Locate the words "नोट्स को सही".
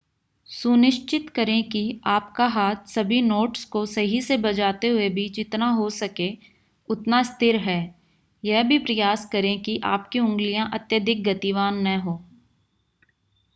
3.21-4.21